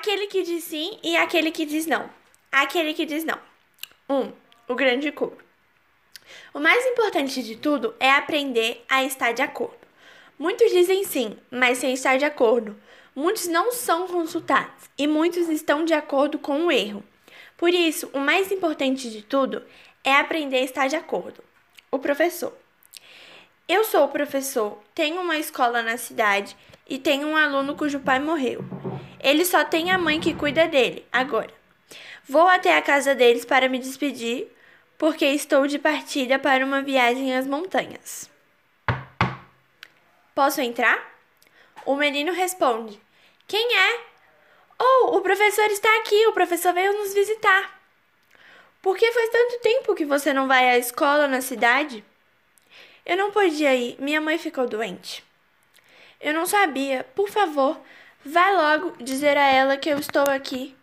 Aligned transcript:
Aquele 0.00 0.28
que 0.28 0.42
diz 0.42 0.64
sim 0.64 0.98
e 1.02 1.14
aquele 1.14 1.50
que 1.50 1.66
diz 1.66 1.84
não. 1.84 2.08
Aquele 2.50 2.94
que 2.94 3.04
diz 3.04 3.22
não. 3.22 3.38
1. 4.08 4.14
Um, 4.18 4.32
o 4.66 4.74
grande 4.74 5.12
coro. 5.12 5.36
O 6.54 6.58
mais 6.58 6.86
importante 6.86 7.42
de 7.42 7.54
tudo 7.54 7.94
é 8.00 8.10
aprender 8.10 8.82
a 8.88 9.04
estar 9.04 9.32
de 9.32 9.42
acordo. 9.42 9.76
Muitos 10.38 10.70
dizem 10.70 11.04
sim, 11.04 11.36
mas 11.50 11.76
sem 11.76 11.92
estar 11.92 12.16
de 12.16 12.24
acordo. 12.24 12.80
Muitos 13.14 13.46
não 13.46 13.72
são 13.72 14.08
consultados 14.08 14.88
e 14.96 15.06
muitos 15.06 15.50
estão 15.50 15.84
de 15.84 15.92
acordo 15.92 16.38
com 16.38 16.64
o 16.64 16.72
erro. 16.72 17.04
Por 17.58 17.68
isso, 17.68 18.08
o 18.14 18.18
mais 18.18 18.50
importante 18.50 19.10
de 19.10 19.20
tudo 19.20 19.62
é 20.02 20.14
aprender 20.14 20.60
a 20.60 20.64
estar 20.64 20.86
de 20.86 20.96
acordo. 20.96 21.44
O 21.90 21.98
professor. 21.98 22.56
Eu 23.68 23.84
sou 23.84 24.06
o 24.06 24.08
professor, 24.08 24.82
tenho 24.94 25.20
uma 25.20 25.36
escola 25.36 25.82
na 25.82 25.98
cidade 25.98 26.56
e 26.88 26.98
tenho 26.98 27.28
um 27.28 27.36
aluno 27.36 27.76
cujo 27.76 28.00
pai 28.00 28.18
morreu. 28.18 28.79
Ele 29.22 29.44
só 29.44 29.64
tem 29.64 29.90
a 29.90 29.98
mãe 29.98 30.20
que 30.20 30.34
cuida 30.34 30.66
dele, 30.66 31.06
agora. 31.12 31.52
Vou 32.28 32.46
até 32.46 32.76
a 32.76 32.82
casa 32.82 33.14
deles 33.14 33.44
para 33.44 33.68
me 33.68 33.78
despedir, 33.78 34.48
porque 34.96 35.24
estou 35.26 35.66
de 35.66 35.78
partida 35.78 36.38
para 36.38 36.64
uma 36.64 36.82
viagem 36.82 37.36
às 37.36 37.46
montanhas. 37.46 38.30
Posso 40.34 40.60
entrar? 40.60 40.98
O 41.84 41.96
menino 41.96 42.32
responde: 42.32 43.00
Quem 43.46 43.76
é? 43.76 44.00
Oh, 44.78 45.16
o 45.16 45.20
professor 45.20 45.66
está 45.66 45.94
aqui, 45.98 46.26
o 46.26 46.32
professor 46.32 46.72
veio 46.72 46.92
nos 46.94 47.12
visitar. 47.12 47.78
Por 48.80 48.96
que 48.96 49.12
faz 49.12 49.28
tanto 49.28 49.60
tempo 49.60 49.94
que 49.94 50.06
você 50.06 50.32
não 50.32 50.48
vai 50.48 50.70
à 50.70 50.78
escola 50.78 51.28
na 51.28 51.42
cidade? 51.42 52.02
Eu 53.04 53.16
não 53.16 53.30
podia 53.30 53.74
ir, 53.74 53.96
minha 53.98 54.20
mãe 54.20 54.38
ficou 54.38 54.66
doente. 54.66 55.22
Eu 56.20 56.32
não 56.32 56.46
sabia. 56.46 57.04
Por 57.14 57.28
favor, 57.28 57.80
vá 58.24 58.50
logo 58.50 59.02
dizer 59.02 59.36
a 59.36 59.46
ela 59.46 59.76
que 59.76 59.88
eu 59.88 59.98
estou 59.98 60.28
aqui. 60.28 60.76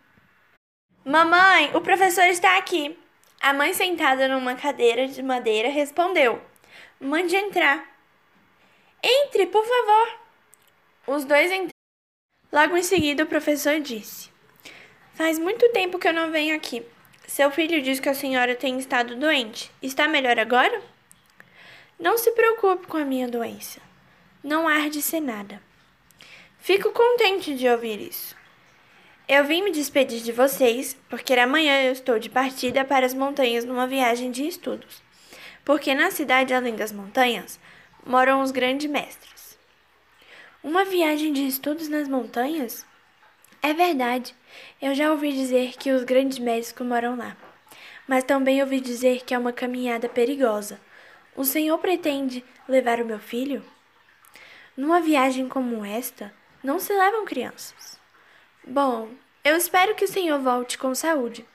Mamãe, 1.04 1.70
o 1.74 1.80
professor 1.80 2.24
está 2.24 2.58
aqui. 2.58 2.98
A 3.40 3.52
mãe, 3.52 3.72
sentada 3.72 4.28
numa 4.28 4.54
cadeira 4.54 5.06
de 5.06 5.22
madeira, 5.22 5.68
respondeu: 5.68 6.42
Mande 7.00 7.36
entrar. 7.36 7.84
Entre, 9.02 9.46
por 9.46 9.64
favor. 9.64 10.18
Os 11.06 11.24
dois 11.24 11.50
entraram. 11.50 11.70
Logo 12.52 12.76
em 12.76 12.82
seguida, 12.82 13.24
o 13.24 13.26
professor 13.26 13.78
disse: 13.80 14.30
Faz 15.14 15.38
muito 15.38 15.70
tempo 15.70 15.98
que 15.98 16.08
eu 16.08 16.12
não 16.12 16.30
venho 16.30 16.56
aqui. 16.56 16.84
Seu 17.26 17.50
filho 17.50 17.82
diz 17.82 18.00
que 18.00 18.08
a 18.08 18.14
senhora 18.14 18.54
tem 18.54 18.78
estado 18.78 19.14
doente. 19.14 19.70
Está 19.82 20.08
melhor 20.08 20.38
agora? 20.38 20.82
Não 21.98 22.16
se 22.16 22.30
preocupe 22.32 22.86
com 22.86 22.96
a 22.96 23.04
minha 23.04 23.28
doença. 23.28 23.80
Não 24.42 24.66
há 24.66 24.88
de 24.88 25.02
ser 25.02 25.20
nada. 25.20 25.67
Fico 26.58 26.90
contente 26.92 27.54
de 27.54 27.68
ouvir 27.68 28.00
isso. 28.00 28.36
Eu 29.26 29.44
vim 29.44 29.62
me 29.62 29.70
despedir 29.70 30.20
de 30.20 30.32
vocês 30.32 30.96
porque 31.08 31.32
amanhã 31.34 31.82
eu 31.82 31.92
estou 31.92 32.18
de 32.18 32.28
partida 32.28 32.84
para 32.84 33.06
as 33.06 33.14
montanhas 33.14 33.64
numa 33.64 33.86
viagem 33.86 34.30
de 34.30 34.46
estudos. 34.46 35.02
Porque 35.64 35.94
na 35.94 36.10
cidade 36.10 36.52
além 36.52 36.76
das 36.76 36.92
montanhas 36.92 37.58
moram 38.04 38.42
os 38.42 38.50
grandes 38.50 38.90
mestres. 38.90 39.58
Uma 40.62 40.84
viagem 40.84 41.32
de 41.32 41.46
estudos 41.46 41.88
nas 41.88 42.08
montanhas? 42.08 42.86
É 43.62 43.72
verdade. 43.72 44.34
Eu 44.80 44.94
já 44.94 45.10
ouvi 45.10 45.32
dizer 45.32 45.76
que 45.76 45.90
os 45.90 46.04
grandes 46.04 46.38
médicos 46.38 46.86
moram 46.86 47.16
lá. 47.16 47.36
Mas 48.06 48.24
também 48.24 48.60
ouvi 48.62 48.80
dizer 48.80 49.24
que 49.24 49.34
é 49.34 49.38
uma 49.38 49.52
caminhada 49.52 50.08
perigosa 50.08 50.80
o 51.38 51.44
senhor 51.44 51.78
pretende 51.78 52.44
levar 52.68 53.00
o 53.00 53.04
meu 53.04 53.20
filho? 53.20 53.64
Numa 54.76 55.00
viagem 55.00 55.48
como 55.48 55.84
esta, 55.84 56.34
não 56.68 56.78
se 56.78 56.92
levam 56.92 57.24
crianças. 57.24 57.98
Bom, 58.62 59.08
eu 59.42 59.56
espero 59.56 59.94
que 59.94 60.04
o 60.04 60.08
senhor 60.08 60.38
volte 60.38 60.76
com 60.76 60.94
saúde. 60.94 61.48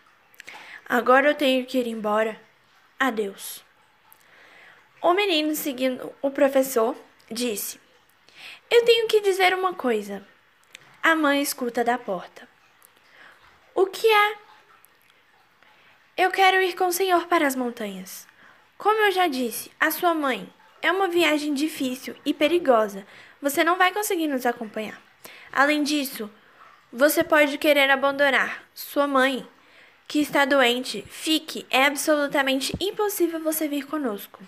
Agora 0.90 1.30
eu 1.30 1.36
tenho 1.36 1.68
que 1.68 1.78
ir 1.78 1.86
embora. 1.86 2.42
Adeus. 3.00 3.64
O 5.00 5.14
menino, 5.14 5.56
seguindo 5.56 6.12
o 6.20 6.32
professor, 6.32 6.96
disse: 7.30 7.80
Eu 8.72 8.84
tenho 8.86 9.08
que 9.08 9.22
dizer 9.22 9.54
uma 9.54 9.76
coisa. 9.76 10.28
A 11.04 11.14
mãe 11.14 11.44
escuta 11.44 11.84
da 11.84 12.00
porta. 12.00 12.50
O 13.76 13.86
que 13.86 14.08
é? 14.08 14.38
Eu 16.18 16.32
quero 16.32 16.60
ir 16.60 16.76
com 16.76 16.88
o 16.88 16.94
senhor 16.94 17.28
para 17.28 17.46
as 17.46 17.56
montanhas. 17.56 18.28
Como 18.80 19.00
eu 19.06 19.12
já 19.12 19.28
disse, 19.28 19.72
a 19.80 19.92
sua 19.92 20.16
mãe 20.16 20.52
é 20.82 20.92
uma 20.92 21.08
viagem 21.08 21.54
difícil 21.54 22.16
e 22.26 22.34
perigosa. 22.34 23.06
Você 23.44 23.62
não 23.62 23.78
vai 23.78 23.92
conseguir 23.92 24.30
nos 24.30 24.46
acompanhar. 24.46 24.98
Além 25.52 25.84
disso, 25.84 26.32
você 26.90 27.26
pode 27.26 27.58
querer 27.58 27.90
abandonar 27.90 28.64
sua 28.74 29.06
mãe, 29.06 29.46
que 30.08 30.20
está 30.20 30.46
doente. 30.46 31.04
Fique, 31.10 31.66
é 31.70 31.84
absolutamente 31.84 32.74
impossível 32.80 33.42
você 33.42 33.68
vir 33.68 33.86
conosco. 33.86 34.42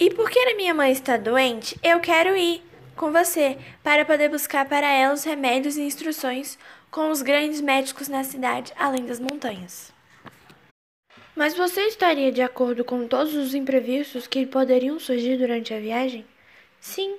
E 0.00 0.10
porque 0.10 0.36
a 0.36 0.56
minha 0.56 0.74
mãe 0.74 0.90
está 0.90 1.16
doente, 1.16 1.78
eu 1.80 2.00
quero 2.00 2.36
ir 2.36 2.60
com 2.96 3.12
você 3.12 3.56
para 3.84 4.04
poder 4.04 4.28
buscar 4.28 4.68
para 4.68 4.90
ela 4.90 5.14
os 5.14 5.22
remédios 5.22 5.76
e 5.76 5.82
instruções 5.82 6.58
com 6.90 7.08
os 7.08 7.22
grandes 7.22 7.60
médicos 7.60 8.08
na 8.08 8.24
cidade, 8.24 8.72
além 8.76 9.06
das 9.06 9.20
montanhas. 9.20 9.92
Mas 11.36 11.56
você 11.56 11.82
estaria 11.82 12.32
de 12.32 12.42
acordo 12.42 12.84
com 12.84 13.06
todos 13.06 13.36
os 13.36 13.54
imprevistos 13.54 14.26
que 14.26 14.44
poderiam 14.44 14.98
surgir 14.98 15.36
durante 15.36 15.72
a 15.72 15.78
viagem? 15.78 16.26
Sim. 16.80 17.16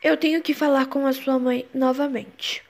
Eu 0.00 0.16
tenho 0.16 0.40
que 0.40 0.54
falar 0.54 0.86
com 0.86 1.04
a 1.08 1.12
sua 1.12 1.40
mãe 1.40 1.66
novamente. 1.74 2.62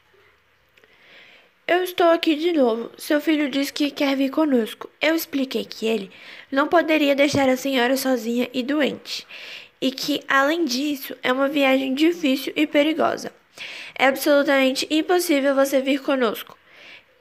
Eu 1.67 1.85
estou 1.85 2.07
aqui 2.07 2.35
de 2.35 2.55
novo. 2.55 2.91
Seu 2.97 3.21
filho 3.21 3.51
disse 3.51 3.71
que 3.71 3.91
quer 3.91 4.17
vir 4.17 4.31
conosco. 4.31 4.89
Eu 4.99 5.15
expliquei 5.15 5.67
que 5.67 5.85
ele 5.85 6.11
não 6.51 6.69
poderia 6.69 7.15
deixar 7.15 7.47
a 7.47 7.57
senhora 7.59 7.99
sozinha 7.99 8.49
e 8.55 8.63
doente, 8.63 9.27
e 9.79 9.91
que, 9.91 10.23
além 10.27 10.65
disso, 10.65 11.15
é 11.23 11.31
uma 11.31 11.49
viagem 11.49 11.93
difícil 11.93 12.51
e 12.57 12.67
perigosa. 12.67 13.31
É 13.95 14.07
absolutamente 14.07 14.87
impossível 14.91 15.55
você 15.55 15.83
vir 15.83 16.01
conosco. 16.01 16.57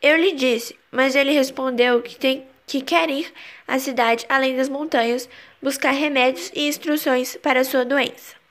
Eu 0.01 0.16
lhe 0.16 0.31
disse, 0.31 0.73
mas 0.90 1.17
ele 1.17 1.34
respondeu 1.34 2.01
que 2.01 2.16
tem 2.16 2.47
que 2.66 2.81
quer 2.81 3.09
ir 3.09 3.34
à 3.67 3.78
cidade 3.78 4.25
além 4.29 4.56
das 4.56 4.69
montanhas 4.69 5.28
buscar 5.62 5.91
remédios 5.91 6.50
e 6.56 6.69
instruções 6.69 7.35
para 7.35 7.66
sua 7.66 7.84
doença. 7.84 8.47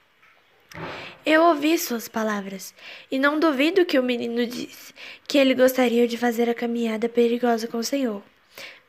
Eu 1.24 1.42
ouvi 1.42 1.76
suas 1.78 2.06
palavras 2.06 2.74
e 3.10 3.18
não 3.18 3.40
duvido 3.40 3.84
que 3.84 3.98
o 3.98 4.02
menino 4.02 4.46
disse 4.46 4.94
que 5.26 5.38
ele 5.38 5.54
gostaria 5.54 6.06
de 6.06 6.16
fazer 6.16 6.48
a 6.48 6.54
caminhada 6.54 7.08
perigosa 7.08 7.66
com 7.66 7.78
o 7.78 7.84
Senhor. 7.84 8.22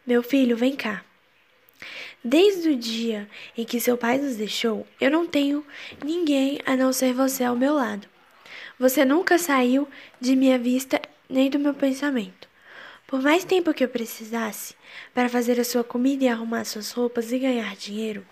Meu 0.05 0.21
filho, 0.21 0.55
vem 0.55 0.75
cá. 0.75 1.03
Desde 2.23 2.69
o 2.69 2.75
dia 2.75 3.27
em 3.57 3.65
que 3.65 3.79
seu 3.79 3.97
pai 3.97 4.17
nos 4.17 4.35
deixou, 4.35 4.85
eu 4.99 5.09
não 5.09 5.25
tenho 5.25 5.65
ninguém 6.03 6.59
a 6.65 6.75
não 6.75 6.93
ser 6.93 7.13
você 7.13 7.43
ao 7.43 7.55
meu 7.55 7.73
lado. 7.73 8.07
Você 8.79 9.03
nunca 9.03 9.37
saiu 9.37 9.87
de 10.19 10.35
minha 10.35 10.59
vista 10.59 11.01
nem 11.29 11.49
do 11.49 11.57
meu 11.57 11.73
pensamento. 11.73 12.47
Por 13.07 13.21
mais 13.21 13.43
tempo 13.43 13.73
que 13.73 13.83
eu 13.83 13.89
precisasse 13.89 14.75
para 15.13 15.29
fazer 15.29 15.59
a 15.59 15.63
sua 15.63 15.83
comida 15.83 16.25
e 16.25 16.27
arrumar 16.27 16.65
suas 16.65 16.91
roupas 16.91 17.31
e 17.31 17.39
ganhar 17.39 17.75
dinheiro. 17.75 18.25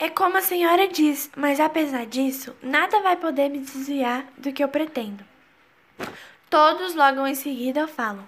É 0.00 0.08
como 0.08 0.36
a 0.36 0.42
senhora 0.42 0.86
diz, 0.86 1.28
mas 1.34 1.58
apesar 1.58 2.06
disso, 2.06 2.56
nada 2.62 3.00
vai 3.00 3.16
poder 3.16 3.48
me 3.48 3.58
desviar 3.58 4.24
do 4.36 4.52
que 4.52 4.62
eu 4.62 4.68
pretendo. 4.68 5.24
Todos 6.48 6.94
logo 6.94 7.26
em 7.26 7.34
seguida 7.34 7.88
falam: 7.88 8.24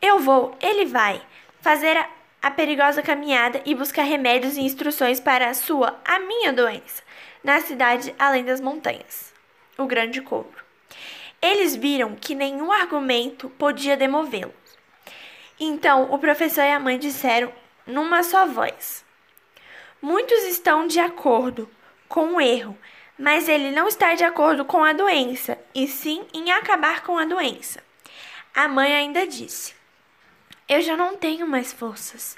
Eu 0.00 0.18
vou, 0.18 0.56
ele 0.62 0.86
vai, 0.86 1.20
fazer 1.60 1.94
a, 1.98 2.08
a 2.40 2.50
perigosa 2.50 3.02
caminhada 3.02 3.60
e 3.66 3.74
buscar 3.74 4.04
remédios 4.04 4.56
e 4.56 4.62
instruções 4.62 5.20
para 5.20 5.50
a 5.50 5.54
sua, 5.54 6.00
a 6.06 6.18
minha 6.18 6.54
doença, 6.54 7.02
na 7.44 7.60
cidade 7.60 8.14
além 8.18 8.42
das 8.42 8.60
montanhas. 8.60 9.30
O 9.76 9.84
grande 9.84 10.22
cobro. 10.22 10.64
Eles 11.42 11.76
viram 11.76 12.16
que 12.16 12.34
nenhum 12.34 12.72
argumento 12.72 13.50
podia 13.50 13.94
demovê-los. 13.94 14.54
Então 15.60 16.10
o 16.10 16.18
professor 16.18 16.62
e 16.62 16.70
a 16.70 16.80
mãe 16.80 16.98
disseram 16.98 17.52
numa 17.86 18.22
só 18.22 18.46
voz: 18.46 19.04
Muitos 20.02 20.42
estão 20.42 20.88
de 20.88 20.98
acordo 20.98 21.70
com 22.08 22.34
o 22.34 22.40
erro, 22.40 22.76
mas 23.16 23.48
ele 23.48 23.70
não 23.70 23.86
está 23.86 24.16
de 24.16 24.24
acordo 24.24 24.64
com 24.64 24.82
a 24.82 24.92
doença, 24.92 25.56
e 25.72 25.86
sim 25.86 26.26
em 26.34 26.50
acabar 26.50 27.04
com 27.04 27.16
a 27.16 27.24
doença. 27.24 27.80
A 28.52 28.66
mãe 28.66 28.92
ainda 28.92 29.24
disse: 29.28 29.76
Eu 30.68 30.80
já 30.82 30.96
não 30.96 31.16
tenho 31.16 31.46
mais 31.46 31.72
forças. 31.72 32.36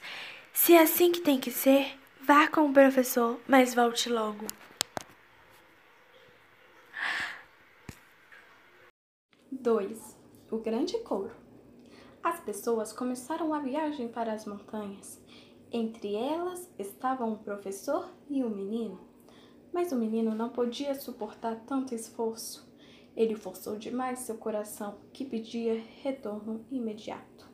Se 0.53 0.75
é 0.75 0.83
assim 0.83 1.11
que 1.11 1.21
tem 1.21 1.41
que 1.41 1.51
ser, 1.51 1.99
vá 2.21 2.47
com 2.49 2.67
o 2.67 2.73
professor, 2.73 3.41
mas 3.49 3.75
volte 3.75 4.11
logo. 4.11 4.47
2. 9.51 10.19
O 10.51 10.59
grande 10.59 10.99
couro. 10.99 11.33
As 12.23 12.39
pessoas 12.41 12.93
começaram 12.93 13.55
a 13.55 13.61
viagem 13.61 14.09
para 14.09 14.35
as 14.35 14.45
montanhas. 14.45 15.24
Entre 15.77 16.15
elas 16.15 16.71
estavam 16.79 17.33
o 17.33 17.39
professor 17.39 18.09
e 18.31 18.45
o 18.45 18.49
menino. 18.49 19.01
Mas 19.73 19.91
o 19.91 19.97
menino 19.97 20.33
não 20.33 20.49
podia 20.49 20.95
suportar 20.95 21.65
tanto 21.67 21.93
esforço. 21.93 22.73
Ele 23.17 23.35
forçou 23.35 23.77
demais 23.77 24.21
seu 24.21 24.39
coração, 24.39 24.99
que 25.13 25.25
pedia 25.25 25.83
retorno 26.01 26.65
imediato. 26.71 27.51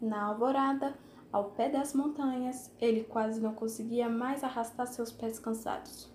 Na 0.00 0.24
alvorada, 0.24 0.98
ao 1.30 1.52
pé 1.52 1.68
das 1.68 1.94
montanhas, 1.94 2.72
ele 2.80 3.04
quase 3.04 3.40
não 3.40 3.54
conseguia 3.54 4.08
mais 4.08 4.42
arrastar 4.42 4.88
seus 4.88 5.12
pés 5.12 5.38
cansados. 5.38 6.12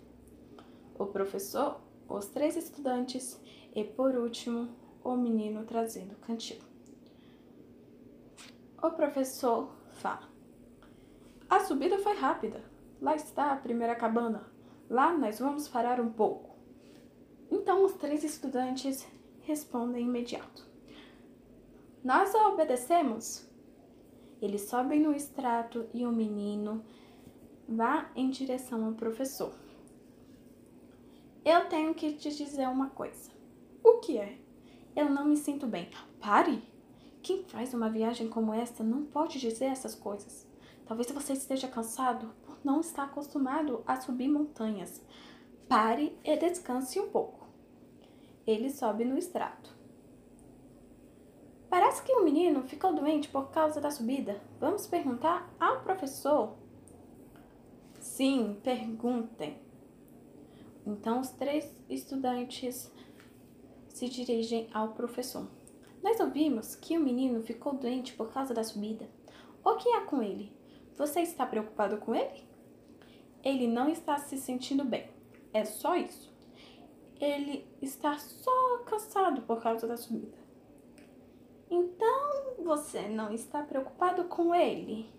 O 0.94 1.06
professor, 1.06 1.80
os 2.10 2.26
três 2.26 2.58
estudantes 2.58 3.42
e, 3.74 3.86
por 3.86 4.14
último, 4.14 4.68
o 5.02 5.16
menino 5.16 5.64
trazendo 5.64 6.16
o 6.16 6.20
cantil. 6.20 6.60
O 8.84 8.92
professor 8.92 9.74
fala: 9.94 10.29
A 11.50 11.60
subida 11.62 11.98
foi 11.98 12.16
rápida. 12.16 12.63
Lá 13.01 13.16
está 13.16 13.51
a 13.51 13.57
primeira 13.57 13.96
cabana. 13.96 14.46
Lá 14.88 15.18
nós 15.18 15.40
vamos 15.40 15.68
parar 15.68 16.00
um 16.00 16.12
pouco. 16.12 16.56
Então 17.50 17.84
os 17.84 17.94
três 17.94 18.24
estudantes 18.24 19.07
respondem 19.42 20.06
imediato: 20.06 20.68
Nós 22.04 22.36
obedecemos. 22.36 23.50
Eles 24.40 24.62
sobem 24.62 25.01
no 25.01 25.12
extrato 25.12 25.88
e 25.94 26.06
o 26.06 26.12
menino 26.12 26.86
vá 27.68 28.10
em 28.16 28.30
direção 28.30 28.86
ao 28.86 28.94
professor. 28.94 29.54
Eu 31.44 31.68
tenho 31.68 31.94
que 31.94 32.13
te 32.13 32.30
dizer 32.30 32.68
uma 32.68 32.90
coisa. 32.90 33.31
O 33.84 33.98
que 33.98 34.18
é? 34.18 34.38
Eu 34.95 35.10
não 35.10 35.25
me 35.25 35.36
sinto 35.36 35.66
bem. 35.66 35.90
Pare! 36.19 36.62
Quem 37.22 37.44
faz 37.44 37.74
uma 37.74 37.90
viagem 37.90 38.30
como 38.30 38.54
esta 38.54 38.84
não 38.84 39.04
pode 39.04 39.40
dizer 39.40 39.66
essas 39.66 39.94
coisas. 39.94 40.49
Talvez 40.90 41.12
você 41.12 41.34
esteja 41.34 41.68
cansado 41.68 42.34
por 42.44 42.58
não 42.64 42.80
estar 42.82 43.04
acostumado 43.04 43.84
a 43.86 44.02
subir 44.02 44.28
montanhas. 44.28 45.00
Pare 45.68 46.18
e 46.24 46.36
descanse 46.36 47.00
um 47.00 47.12
pouco. 47.12 47.48
Ele 48.48 48.72
sobe 48.72 49.06
no 49.06 49.16
extrato. 49.16 49.70
Parece 51.70 52.02
que 52.02 52.12
o 52.14 52.24
menino 52.24 52.64
ficou 52.64 52.92
doente 52.92 53.30
por 53.30 53.52
causa 53.52 53.80
da 53.80 53.92
subida. 53.92 54.42
Vamos 54.60 54.88
perguntar 54.88 55.54
ao 55.60 55.82
professor? 55.82 56.56
Sim, 58.00 58.60
perguntem. 58.64 59.60
Então 60.88 61.20
os 61.20 61.30
três 61.30 61.72
estudantes 61.88 62.92
se 63.90 64.10
dirigem 64.10 64.68
ao 64.74 64.94
professor. 64.94 65.48
Nós 66.02 66.20
ouvimos 66.20 66.74
que 66.74 66.98
o 66.98 67.04
menino 67.04 67.44
ficou 67.44 67.76
doente 67.76 68.14
por 68.14 68.34
causa 68.34 68.56
da 68.56 68.64
subida. 68.64 69.08
O 69.64 69.76
que 69.76 69.88
há 69.90 70.02
com 70.02 70.24
ele? 70.24 70.58
Você 71.00 71.22
está 71.22 71.46
preocupado 71.46 71.96
com 71.96 72.13
ele? 72.13 72.46
Ele 73.42 73.68
não 73.68 73.88
está 73.88 74.18
se 74.18 74.38
sentindo 74.38 74.84
bem. 74.84 75.10
É 75.54 75.63
só 75.63 75.96
isso. 75.96 76.30
Ele 77.22 77.66
está 77.81 78.19
só 78.19 78.80
cansado 78.80 79.42
por 79.44 79.63
causa 79.63 79.88
da 79.88 79.96
subida. 79.96 80.38
Então 81.72 82.66
você 82.66 83.07
não 83.07 83.31
está 83.31 83.63
preocupado 83.63 84.25
com 84.25 84.54
ele? 84.54 85.10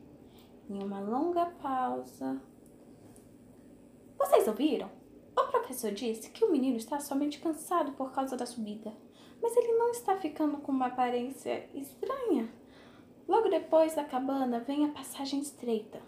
Em 0.69 0.83
uma 0.85 1.01
longa 1.01 1.47
pausa. 1.47 2.39
Vocês 4.19 4.47
ouviram? 4.47 4.91
O 5.35 5.45
professor 5.45 5.93
disse 5.93 6.29
que 6.29 6.45
o 6.45 6.53
menino 6.53 6.77
está 6.77 7.01
somente 7.01 7.41
cansado 7.41 7.93
por 7.93 8.13
causa 8.13 8.37
da 8.37 8.45
subida, 8.45 8.93
mas 9.41 9.57
ele 9.57 9.73
não 9.79 9.89
está 9.89 10.15
ficando 10.15 10.59
com 10.59 10.73
uma 10.73 10.89
aparência 10.89 11.71
estranha. 11.75 12.60
Logo 13.31 13.49
depois 13.49 13.95
da 13.95 14.03
cabana 14.03 14.59
vem 14.59 14.85
a 14.85 14.89
passagem 14.89 15.39
estreita. 15.39 16.03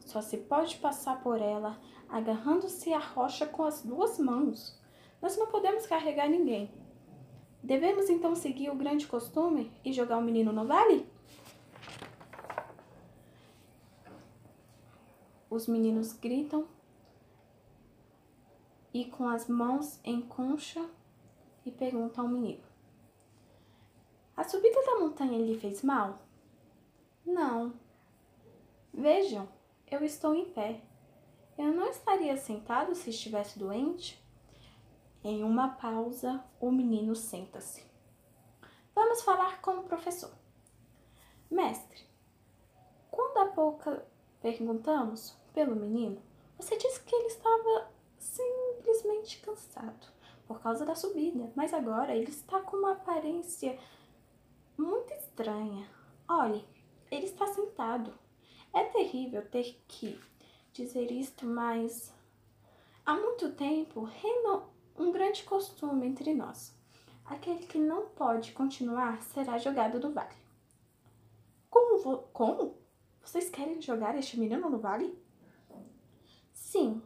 Só 0.00 0.20
se 0.20 0.38
pode 0.38 0.76
passar 0.78 1.22
por 1.22 1.40
ela 1.40 1.80
agarrando-se 2.08 2.92
à 2.92 2.98
rocha 2.98 3.46
com 3.46 3.62
as 3.62 3.82
duas 3.82 4.18
mãos. 4.18 4.76
Nós 5.22 5.36
não 5.36 5.46
podemos 5.46 5.86
carregar 5.86 6.28
ninguém. 6.28 6.74
Devemos 7.62 8.10
então 8.10 8.34
seguir 8.34 8.70
o 8.70 8.74
grande 8.74 9.06
costume 9.06 9.70
e 9.84 9.92
jogar 9.92 10.18
o 10.18 10.20
menino 10.20 10.52
no 10.52 10.66
vale? 10.66 11.08
Os 15.48 15.68
meninos 15.68 16.12
gritam 16.12 16.66
e 18.92 19.04
com 19.04 19.28
as 19.28 19.46
mãos 19.46 20.00
em 20.02 20.20
concha 20.20 20.84
e 21.64 21.70
perguntam 21.70 22.24
ao 22.24 22.30
menino: 22.32 22.64
A 24.36 24.42
subida 24.42 24.82
da 24.84 24.98
montanha 24.98 25.38
lhe 25.38 25.56
fez 25.56 25.80
mal? 25.84 26.23
Não. 27.24 27.74
Vejam, 28.92 29.48
eu 29.90 30.04
estou 30.04 30.34
em 30.34 30.50
pé. 30.50 30.80
Eu 31.56 31.72
não 31.72 31.88
estaria 31.88 32.36
sentado 32.36 32.94
se 32.94 33.10
estivesse 33.10 33.58
doente? 33.58 34.22
Em 35.22 35.42
uma 35.42 35.68
pausa, 35.68 36.44
o 36.60 36.70
menino 36.70 37.14
senta-se. 37.16 37.82
Vamos 38.94 39.22
falar 39.22 39.60
com 39.60 39.78
o 39.78 39.84
professor. 39.84 40.32
Mestre, 41.50 42.04
quando 43.10 43.38
há 43.38 43.52
pouco 43.52 43.96
perguntamos 44.42 45.36
pelo 45.52 45.74
menino, 45.74 46.20
você 46.58 46.76
disse 46.76 47.00
que 47.02 47.14
ele 47.14 47.28
estava 47.28 47.90
simplesmente 48.18 49.40
cansado 49.40 50.06
por 50.46 50.60
causa 50.60 50.84
da 50.84 50.94
subida, 50.94 51.50
mas 51.54 51.72
agora 51.72 52.14
ele 52.14 52.30
está 52.30 52.60
com 52.60 52.76
uma 52.76 52.92
aparência 52.92 53.78
muito 54.76 55.12
estranha. 55.14 55.88
Olhe, 56.28 56.64
ele 57.14 57.26
está 57.26 57.46
sentado. 57.46 58.12
É 58.72 58.84
terrível 58.84 59.46
ter 59.48 59.80
que 59.86 60.20
dizer 60.72 61.10
isto, 61.10 61.46
mas 61.46 62.12
há 63.06 63.14
muito 63.14 63.52
tempo 63.52 64.02
reinou 64.02 64.68
um 64.98 65.12
grande 65.12 65.44
costume 65.44 66.06
entre 66.06 66.34
nós. 66.34 66.74
Aquele 67.24 67.66
que 67.66 67.78
não 67.78 68.08
pode 68.08 68.52
continuar 68.52 69.22
será 69.22 69.58
jogado 69.58 69.98
no 70.00 70.12
vale. 70.12 70.34
Como? 71.70 71.98
Vo 71.98 72.18
como? 72.32 72.76
Vocês 73.22 73.48
querem 73.48 73.80
jogar 73.80 74.16
este 74.18 74.38
menino 74.38 74.68
no 74.68 74.78
vale? 74.78 75.16
Sim, 76.52 77.00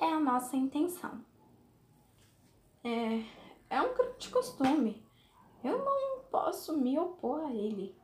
é 0.00 0.06
a 0.06 0.20
nossa 0.20 0.56
intenção. 0.56 1.24
É, 2.84 3.24
é 3.70 3.80
um 3.80 3.94
grande 3.94 4.28
costume. 4.28 5.02
Eu 5.64 5.78
não 5.78 6.20
posso 6.24 6.76
me 6.76 6.98
opor 6.98 7.40
a 7.40 7.52
ele. 7.52 7.96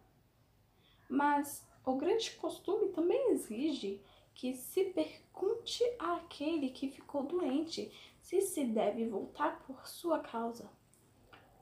Mas 1.15 1.65
o 1.87 1.95
grande 1.95 2.33
costume 2.33 2.89
também 2.89 3.31
exige 3.31 4.03
que 4.35 4.55
se 4.55 4.85
pergunte 4.87 5.85
àquele 5.97 6.71
que 6.71 6.91
ficou 6.91 7.23
doente 7.23 7.93
se 8.21 8.41
se 8.41 8.65
deve 8.65 9.07
voltar 9.07 9.63
por 9.65 9.87
sua 9.87 10.19
causa. 10.19 10.69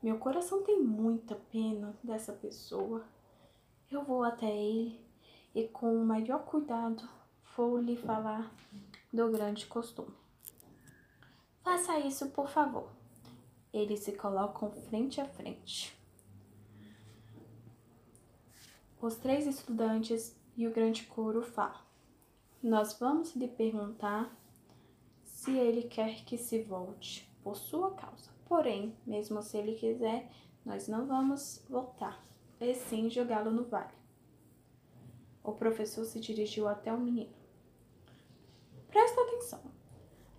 Meu 0.03 0.19
coração 0.19 0.63
tem 0.63 0.81
muita 0.83 1.35
pena 1.35 1.95
dessa 2.03 2.33
pessoa. 2.33 3.05
Eu 3.91 4.03
vou 4.03 4.25
até 4.25 4.51
ele 4.51 4.99
e, 5.55 5.69
com 5.69 5.95
o 5.95 6.05
maior 6.05 6.45
cuidado, 6.45 7.07
vou 7.55 7.77
lhe 7.77 7.97
falar 7.97 8.51
do 9.13 9.31
grande 9.31 9.67
costume. 9.67 10.15
Faça 11.63 11.99
isso, 11.99 12.31
por 12.31 12.49
favor. 12.49 12.89
Eles 13.71 14.01
se 14.01 14.13
colocam 14.13 14.73
frente 14.73 15.21
a 15.21 15.27
frente. 15.27 16.02
Os 19.03 19.17
três 19.17 19.49
estudantes 19.49 20.41
e 20.57 20.65
o 20.65 20.71
grande 20.71 21.03
coro 21.07 21.43
falam. 21.43 21.81
Nós 22.63 22.97
vamos 23.01 23.35
lhe 23.35 23.49
perguntar 23.49 24.33
se 25.25 25.51
ele 25.51 25.83
quer 25.89 26.25
que 26.25 26.39
se 26.39 26.63
volte 26.63 27.29
por 27.43 27.57
sua 27.57 27.91
causa. 27.95 28.31
Porém, 28.47 28.97
mesmo 29.05 29.43
se 29.43 29.59
ele 29.59 29.75
quiser, 29.75 30.31
nós 30.65 30.87
não 30.87 31.05
vamos 31.05 31.67
voltar, 31.69 32.25
e 32.61 32.73
sim 32.77 33.11
jogá-lo 33.11 33.51
no 33.51 33.65
vale. 33.65 33.93
O 35.43 35.51
professor 35.51 36.05
se 36.05 36.21
dirigiu 36.21 36.69
até 36.69 36.93
o 36.93 37.01
menino. 37.01 37.35
Presta 38.87 39.21
atenção. 39.21 39.63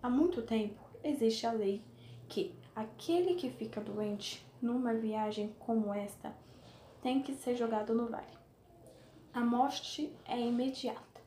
Há 0.01 0.09
muito 0.09 0.41
tempo 0.41 0.79
existe 1.03 1.45
a 1.45 1.51
lei 1.51 1.83
que 2.29 2.55
aquele 2.73 3.35
que 3.35 3.49
fica 3.49 3.81
doente 3.81 4.47
numa 4.61 4.93
viagem 4.93 5.53
como 5.59 5.93
esta 5.93 6.33
tem 7.01 7.21
que 7.21 7.33
ser 7.33 7.57
jogado 7.57 7.93
no 7.93 8.07
vale. 8.07 8.42
A 9.33 9.39
morte 9.39 10.13
é 10.25 10.39
imediata, 10.39 11.21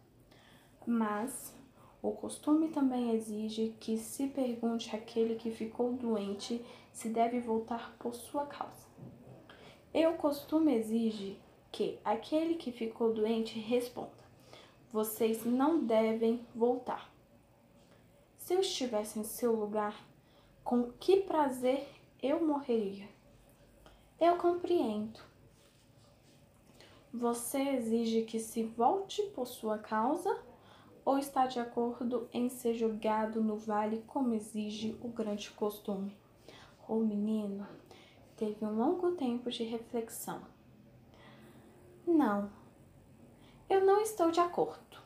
mas 0.87 1.53
o 2.01 2.13
costume 2.13 2.69
também 2.69 3.11
exige 3.17 3.75
que 3.81 3.99
se 3.99 4.29
pergunte 4.29 4.95
àquele 4.95 5.35
que 5.35 5.51
ficou 5.51 5.93
doente 5.93 6.65
se 6.93 7.09
deve 7.09 7.41
voltar 7.41 7.97
por 7.99 8.15
sua 8.15 8.47
causa. 8.47 8.87
E 9.93 10.07
o 10.07 10.15
costume 10.15 10.73
exige 10.73 11.37
que 11.73 11.99
aquele 12.05 12.55
que 12.55 12.71
ficou 12.71 13.13
doente 13.13 13.59
responda: 13.59 14.25
Vocês 14.93 15.45
não 15.45 15.85
devem 15.85 16.47
voltar. 16.55 17.13
Se 18.39 18.55
eu 18.55 18.61
estivesse 18.61 19.19
em 19.19 19.25
seu 19.25 19.53
lugar, 19.53 20.01
com 20.63 20.93
que 20.93 21.23
prazer 21.23 21.89
eu 22.23 22.47
morreria? 22.47 23.09
Eu 24.21 24.37
compreendo. 24.37 25.19
Você 27.19 27.59
exige 27.59 28.25
que 28.25 28.39
se 28.39 28.63
volte 28.63 29.23
por 29.35 29.47
sua 29.47 29.79
causa 29.79 30.39
ou 31.03 31.17
está 31.17 31.47
de 31.47 31.59
acordo 31.59 32.29
em 32.31 32.51
ser 32.51 32.75
jogado 32.75 33.43
no 33.43 33.57
vale 33.57 34.05
como 34.07 34.35
exige 34.35 34.99
o 35.01 35.09
grande 35.09 35.51
costume? 35.53 36.15
O 36.87 36.97
menino 36.97 37.67
teve 38.37 38.63
um 38.67 38.77
longo 38.77 39.13
tempo 39.13 39.51
de 39.51 39.65
reflexão. 39.65 40.43
Não, 42.07 42.51
eu 43.67 43.83
não 43.83 44.03
estou 44.03 44.31
de 44.31 44.41
acordo. 44.41 44.99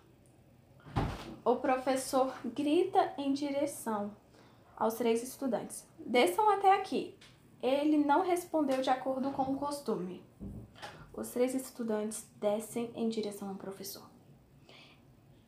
O 1.44 1.56
professor 1.56 2.34
grita 2.44 3.14
em 3.16 3.32
direção 3.32 4.10
aos 4.76 4.94
três 4.94 5.22
estudantes: 5.22 5.86
desçam 5.96 6.50
até 6.50 6.74
aqui. 6.74 7.16
Ele 7.62 7.98
não 7.98 8.22
respondeu 8.22 8.82
de 8.82 8.90
acordo 8.90 9.30
com 9.30 9.42
o 9.42 9.56
costume. 9.56 10.24
Os 11.12 11.30
três 11.30 11.54
estudantes 11.54 12.26
descem 12.36 12.90
em 12.94 13.08
direção 13.08 13.48
ao 13.48 13.54
professor. 13.54 14.08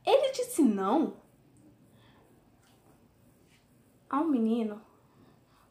Ele 0.04 0.32
disse 0.32 0.62
não 0.62 1.16
ao 4.10 4.24
menino. 4.24 4.80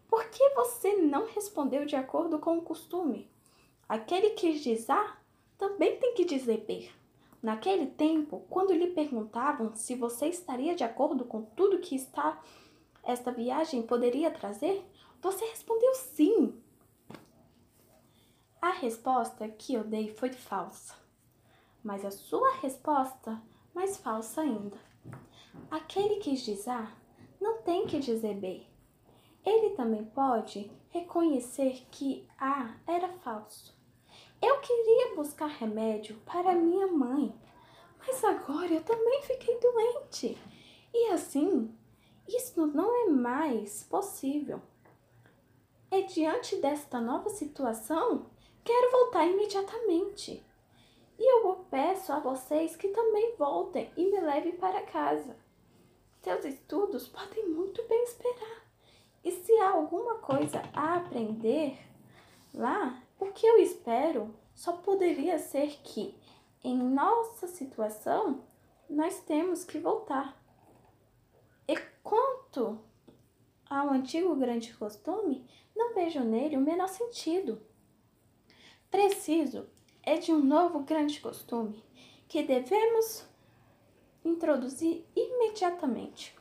Por 0.08 0.26
que 0.30 0.50
você 0.56 0.96
não 0.96 1.28
respondeu 1.28 1.86
de 1.86 1.96
acordo 1.96 2.40
com 2.40 2.58
o 2.58 2.62
costume? 2.62 3.30
Aquele 3.88 4.32
que 4.32 4.60
diz 4.60 4.90
A 4.90 5.18
também 5.58 5.98
tem 5.98 6.14
que 6.14 6.26
dizer 6.26 6.66
B. 6.66 6.90
Naquele 7.42 7.88
tempo, 7.88 8.46
quando 8.50 8.74
lhe 8.74 8.88
perguntavam 8.88 9.76
se 9.76 9.96
você 9.96 10.28
estaria 10.28 10.76
de 10.76 10.84
acordo 10.84 11.26
com 11.26 11.42
tudo 11.42 11.80
que 11.80 11.96
está 11.96 12.42
esta 13.04 13.32
viagem 13.32 13.82
poderia 13.82 14.30
trazer, 14.30 14.86
você 15.22 15.44
respondeu 15.46 15.94
sim. 15.96 16.54
A 18.62 18.70
resposta 18.70 19.48
que 19.48 19.74
eu 19.74 19.84
dei 19.84 20.14
foi 20.14 20.32
falsa, 20.32 20.94
mas 21.84 22.06
a 22.06 22.12
sua 22.12 22.58
resposta 22.58 23.42
mais 23.74 23.98
falsa 23.98 24.42
ainda. 24.42 24.78
Aquele 25.72 26.18
que 26.18 26.36
diz 26.36 26.68
A 26.68 26.96
não 27.42 27.64
tem 27.64 27.88
que 27.88 27.98
dizer 27.98 28.36
B. 28.36 28.62
Ele 29.44 29.72
também 29.72 30.06
pode 30.06 30.72
reconhecer 30.92 31.88
que 31.90 32.28
A 32.38 32.76
era 32.86 33.10
falso. 33.10 33.76
Eu 34.40 34.60
queria 34.60 35.16
buscar 35.16 35.48
remédio 35.48 36.22
para 36.24 36.54
minha 36.54 36.86
mãe, 36.86 37.36
mas 37.98 38.24
agora 38.24 38.72
eu 38.72 38.84
também 38.84 39.24
fiquei 39.24 39.60
doente. 39.60 40.38
E 40.94 41.08
assim, 41.08 41.76
isso 42.28 42.68
não 42.68 43.08
é 43.08 43.10
mais 43.10 43.84
possível. 43.86 44.62
E 45.90 46.04
diante 46.04 46.58
desta 46.58 47.02
nova 47.02 47.30
situação, 47.30 48.31
quero 48.64 48.92
voltar 48.92 49.26
imediatamente. 49.26 50.44
E 51.18 51.32
eu 51.32 51.66
peço 51.70 52.12
a 52.12 52.20
vocês 52.20 52.76
que 52.76 52.88
também 52.90 53.36
voltem 53.38 53.92
e 53.96 54.06
me 54.10 54.20
levem 54.20 54.54
para 54.54 54.82
casa. 54.82 55.36
Seus 56.22 56.46
estudos 56.46 57.08
podem 57.08 57.50
muito 57.50 57.84
bem 57.88 58.04
esperar. 58.04 58.66
E 59.24 59.32
se 59.32 59.52
há 59.60 59.72
alguma 59.72 60.16
coisa 60.16 60.62
a 60.74 60.96
aprender 60.96 61.78
lá, 62.54 63.02
o 63.20 63.28
que 63.28 63.46
eu 63.46 63.58
espero 63.58 64.34
só 64.56 64.74
poderia 64.74 65.38
ser 65.38 65.80
que, 65.84 66.16
em 66.64 66.76
nossa 66.78 67.48
situação, 67.48 68.44
nós 68.90 69.20
temos 69.22 69.64
que 69.64 69.80
voltar. 69.80 70.40
E 71.68 71.76
quanto 72.04 72.80
ao 73.70 73.90
antigo 73.90 74.36
grande 74.36 74.74
costume, 74.74 75.48
não 75.76 75.94
vejo 75.94 76.20
nele 76.22 76.58
o 76.58 76.62
menor 76.62 76.90
sentido. 76.90 77.62
Preciso 78.92 79.68
é 80.04 80.18
de 80.18 80.34
um 80.34 80.44
novo 80.44 80.82
grande 80.82 81.22
costume 81.22 81.82
que 82.28 82.44
devemos 82.44 83.26
introduzir 84.26 85.06
imediatamente. 85.16 86.36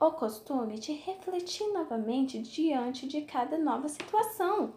O 0.00 0.12
costume 0.12 0.78
de 0.78 0.92
refletir 0.92 1.66
novamente 1.72 2.40
diante 2.40 3.08
de 3.08 3.22
cada 3.22 3.58
nova 3.58 3.88
situação. 3.88 4.72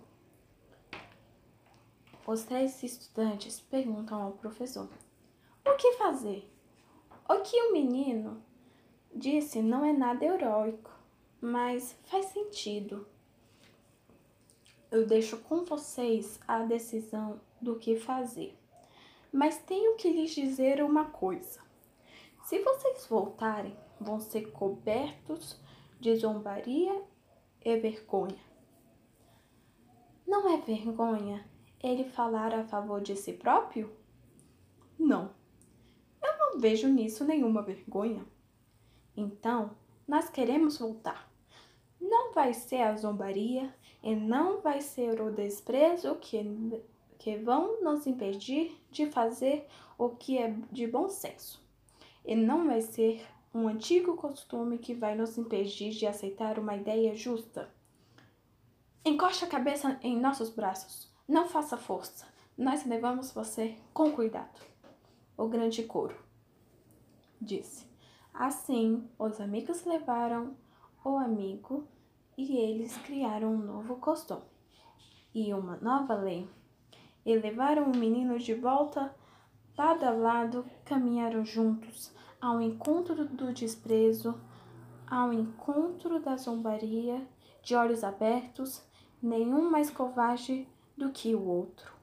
Os 2.25 2.45
três 2.45 2.81
estudantes 2.81 3.59
perguntam 3.59 4.23
ao 4.23 4.31
professor: 4.31 4.89
O 5.63 5.75
que 5.75 5.93
fazer? 5.97 6.51
O 7.29 7.41
que 7.41 7.61
o 7.61 7.73
menino 7.73 8.43
disse 9.13 9.61
não 9.61 9.85
é 9.85 9.93
nada 9.93 10.25
heróico, 10.25 10.89
mas 11.39 11.95
faz 12.05 12.25
sentido. 12.25 13.05
Eu 14.91 15.05
deixo 15.05 15.37
com 15.37 15.63
vocês 15.63 16.39
a 16.47 16.63
decisão 16.63 17.39
do 17.61 17.75
que 17.77 17.95
fazer. 17.95 18.57
Mas 19.31 19.59
tenho 19.59 19.95
que 19.95 20.09
lhes 20.09 20.31
dizer 20.31 20.83
uma 20.83 21.05
coisa. 21.05 21.61
Se 22.45 22.57
vocês 22.63 23.05
voltarem, 23.05 23.77
vão 24.01 24.19
ser 24.19 24.51
cobertos 24.51 25.59
de 25.99 26.15
zombaria 26.15 27.03
e 27.63 27.77
vergonha. 27.77 28.49
Não 30.25 30.49
é 30.49 30.57
vergonha 30.57 31.47
ele 31.81 32.03
falar 32.03 32.53
a 32.53 32.63
favor 32.63 33.01
de 33.01 33.15
si 33.15 33.33
próprio? 33.33 33.95
Não. 34.97 35.33
Eu 36.23 36.37
não 36.39 36.59
vejo 36.59 36.87
nisso 36.87 37.23
nenhuma 37.23 37.61
vergonha. 37.61 38.25
Então, 39.15 39.77
nós 40.07 40.29
queremos 40.29 40.79
voltar. 40.79 41.28
Não 42.09 42.33
vai 42.33 42.55
ser 42.55 42.81
a 42.81 42.95
zombaria 42.95 43.71
e 44.01 44.15
não 44.15 44.61
vai 44.61 44.81
ser 44.81 45.21
o 45.21 45.31
desprezo 45.31 46.15
que, 46.15 46.43
que 47.19 47.37
vão 47.37 47.83
nos 47.83 48.07
impedir 48.07 48.75
de 48.89 49.05
fazer 49.11 49.67
o 49.95 50.09
que 50.09 50.39
é 50.39 50.55
de 50.71 50.87
bom 50.87 51.07
senso. 51.07 51.63
E 52.25 52.35
não 52.35 52.65
vai 52.65 52.81
ser 52.81 53.23
um 53.53 53.67
antigo 53.67 54.15
costume 54.15 54.79
que 54.79 54.95
vai 54.95 55.15
nos 55.15 55.37
impedir 55.37 55.91
de 55.91 56.07
aceitar 56.07 56.57
uma 56.57 56.75
ideia 56.75 57.15
justa. 57.15 57.69
Encoste 59.05 59.45
a 59.45 59.47
cabeça 59.47 59.99
em 60.01 60.19
nossos 60.19 60.49
braços. 60.49 61.13
Não 61.27 61.47
faça 61.47 61.77
força. 61.77 62.27
Nós 62.57 62.85
levamos 62.87 63.31
você 63.31 63.77
com 63.93 64.11
cuidado. 64.11 64.59
O 65.37 65.47
grande 65.47 65.83
coro 65.83 66.15
disse. 67.39 67.87
Assim, 68.33 69.07
os 69.17 69.39
amigos 69.39 69.85
levaram 69.85 70.55
o 71.03 71.17
amigo 71.17 71.87
e 72.39 72.55
eles 72.55 72.95
criaram 72.99 73.53
um 73.53 73.57
novo 73.57 73.97
costume 73.97 74.41
e 75.35 75.53
uma 75.53 75.75
nova 75.75 76.13
lei. 76.13 76.49
E 77.25 77.35
levaram 77.35 77.91
o 77.91 77.97
menino 77.97 78.39
de 78.39 78.53
volta, 78.53 79.13
lado 79.77 80.05
a 80.05 80.11
lado, 80.11 80.65
caminharam 80.85 81.43
juntos 81.43 82.15
ao 82.39 82.61
encontro 82.61 83.25
do 83.25 83.51
desprezo, 83.51 84.39
ao 85.05 85.33
encontro 85.33 86.21
da 86.21 86.37
zombaria, 86.37 87.27
de 87.61 87.75
olhos 87.75 88.05
abertos, 88.05 88.81
nenhum 89.21 89.69
mais 89.69 89.89
covarde 89.89 90.65
do 90.95 91.11
que 91.11 91.35
o 91.35 91.45
outro. 91.45 91.98